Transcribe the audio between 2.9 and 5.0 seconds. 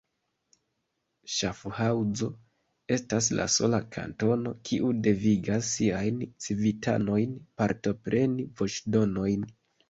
estas la sola kantono, kiu